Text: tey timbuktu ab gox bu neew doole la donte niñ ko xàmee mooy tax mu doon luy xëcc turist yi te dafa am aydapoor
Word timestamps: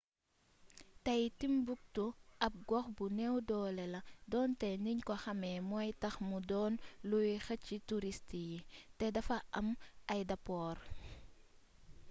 tey 1.05 1.23
timbuktu 1.39 2.05
ab 2.45 2.53
gox 2.69 2.85
bu 2.95 3.05
neew 3.17 3.35
doole 3.49 3.85
la 3.93 3.99
donte 4.31 4.69
niñ 4.85 4.97
ko 5.07 5.13
xàmee 5.23 5.57
mooy 5.69 5.89
tax 6.01 6.15
mu 6.29 6.37
doon 6.49 6.73
luy 7.09 7.29
xëcc 7.45 7.67
turist 7.89 8.27
yi 8.45 8.57
te 8.97 9.05
dafa 9.15 9.37
am 9.59 9.67
aydapoor 10.13 10.77